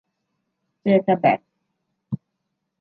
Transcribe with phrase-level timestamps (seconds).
[0.81, 1.39] เจตาแบค